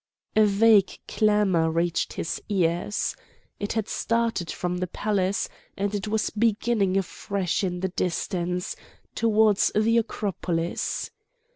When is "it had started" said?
3.59-4.49